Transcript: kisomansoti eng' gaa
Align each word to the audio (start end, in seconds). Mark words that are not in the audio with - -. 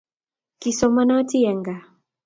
kisomansoti 0.61 1.37
eng' 1.49 1.65
gaa 1.67 1.83